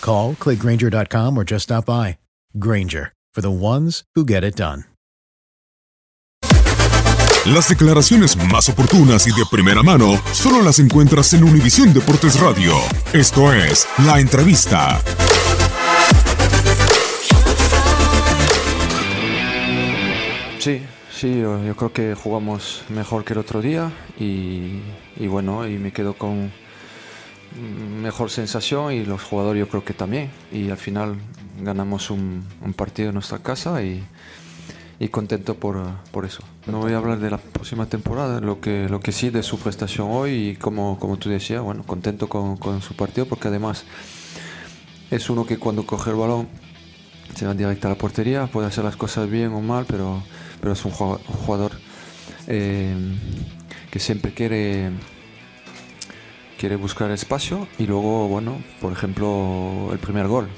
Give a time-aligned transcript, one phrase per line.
[0.00, 2.18] Call, clickgranger.com, or just stop by.
[2.58, 4.84] Granger, for the ones who get it done.
[7.46, 12.74] Las declaraciones más oportunas y de primera mano solo las encuentras en Univisión Deportes Radio.
[13.14, 15.00] Esto es La Entrevista.
[20.58, 24.80] Sí, sí, yo, yo creo que jugamos mejor que el otro día y,
[25.16, 26.52] y bueno, y me quedo con
[27.56, 30.30] mejor sensación y los jugadores yo creo que también.
[30.52, 31.16] Y al final
[31.60, 32.44] ganamos un,
[32.76, 34.04] partido en nuestra casa y,
[34.98, 35.82] y contento por,
[36.12, 36.42] por, eso.
[36.66, 39.58] No voy a hablar de la próxima temporada, lo que, lo que sí de su
[39.58, 43.84] prestación hoy y como, como tú decías, bueno, contento con, con su partido porque además
[45.10, 46.48] es uno que cuando coge el balón
[47.34, 50.22] se va directo a la portería, puede hacer las cosas bien o mal, pero,
[50.60, 51.72] pero es un jugador
[52.46, 52.96] eh,
[53.90, 54.90] que siempre quiere
[56.58, 60.48] quiere buscar espacio y luego, bueno, por ejemplo, el primer gol.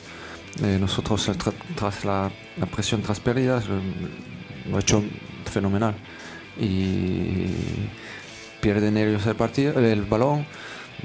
[0.63, 5.03] Eh, nosotros tra tras la, la, presión tras pérdidas lo ha hecho
[5.45, 5.95] fenomenal
[6.59, 7.47] y
[8.61, 10.45] pierde nervios el partido, el balón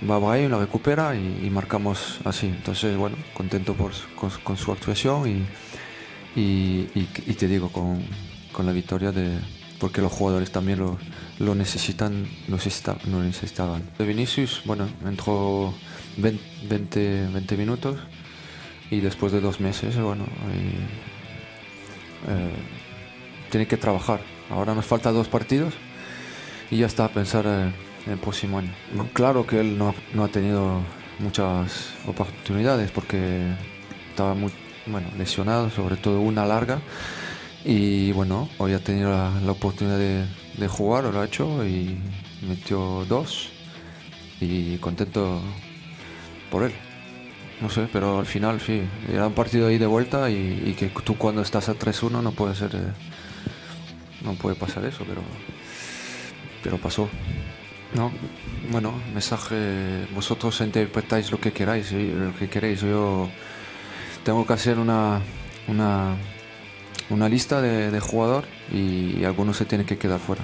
[0.09, 2.47] va ahí, lo recupera y, marcamos así.
[2.47, 8.03] Entonces, bueno, contento por, con, con su actuación y, y, y, te digo, con,
[8.51, 9.37] con la victoria de,
[9.85, 10.97] porque los jugadores también lo,
[11.37, 13.83] lo necesitan, lo, necesita, lo necesitaban.
[13.99, 15.75] Vinicius, bueno, entró
[16.17, 17.95] 20, 20 minutos
[18.89, 20.87] y después de dos meses, bueno, eh,
[22.29, 22.51] eh,
[23.51, 24.21] tiene que trabajar.
[24.49, 25.75] Ahora nos falta dos partidos
[26.71, 27.71] y ya está a pensar eh,
[28.07, 28.73] en el próximo año.
[29.13, 30.79] Claro que él no, no, ha tenido
[31.19, 33.53] muchas oportunidades porque
[34.09, 34.51] estaba muy
[34.87, 36.79] bueno, lesionado, sobre todo una larga.
[37.67, 40.23] Y bueno, hoy ha tenido la, oportunidad de,
[40.55, 41.97] de, jugar, lo ha hecho y
[42.47, 43.49] metió dos.
[44.39, 45.41] Y contento
[46.51, 46.73] por él.
[47.59, 50.89] No sé, pero al final sí, era un partido ahí de vuelta y, y que
[51.03, 52.75] tú cuando estás a 3-1 no puede ser.
[52.75, 52.93] Eh,
[54.23, 55.21] no puede pasar eso, pero.
[56.63, 57.09] Pero pasó.
[57.95, 58.11] No,
[58.69, 62.81] bueno, mensaje, vosotros interpretáis lo que queráis, lo que queréis.
[62.81, 63.27] Yo
[64.23, 65.19] tengo que hacer una,
[65.67, 66.15] una
[67.09, 70.43] una lista de, de jugador y, algunos se tienen que quedar fuera.